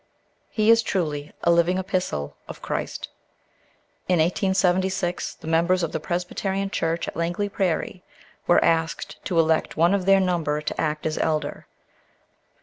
He 0.49 0.71
is 0.71 0.81
truly 0.81 1.31
a 1.43 1.51
living 1.51 1.77
epistle 1.77 2.35
of 2.47 2.59
Christ. 2.63 3.09
In 4.07 4.17
1876 4.17 5.35
the 5.35 5.45
members 5.45 5.83
of 5.83 5.91
the 5.91 5.99
Presbyterian 5.99 6.71
Church 6.71 7.07
at 7.07 7.15
Langley 7.15 7.49
Prairie 7.49 8.01
were 8.47 8.65
asked 8.65 9.23
to 9.25 9.37
elect 9.37 9.77
one 9.77 9.93
of 9.93 10.07
their 10.07 10.19
number 10.19 10.59
to 10.59 10.81
act 10.81 11.05
as 11.05 11.19
elder. 11.19 11.67